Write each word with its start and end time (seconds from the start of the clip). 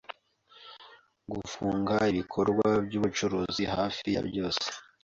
gufunga 1.31 1.95
ibikorwa 2.11 2.67
by’ubucuruzi 2.85 3.63
hafi 3.75 4.05
ya 4.15 4.21
byose 4.27 4.65